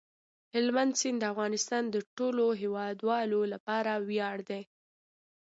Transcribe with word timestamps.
هلمند 0.55 0.93
سیند 0.99 1.17
د 1.21 1.23
افغانستان 1.33 1.83
د 1.89 1.95
ټولو 2.17 2.45
هیوادوالو 2.61 3.39
لپاره 3.53 3.91
ویاړ 4.07 4.37
دی. 4.49 4.61